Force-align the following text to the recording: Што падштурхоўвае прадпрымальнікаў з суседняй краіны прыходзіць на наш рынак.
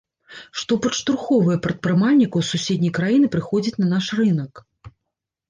Што 0.61 0.77
падштурхоўвае 0.85 1.57
прадпрымальнікаў 1.65 2.39
з 2.47 2.57
суседняй 2.57 2.93
краіны 3.01 3.27
прыходзіць 3.37 3.77
на 3.83 3.87
наш 3.93 4.05
рынак. 4.23 4.53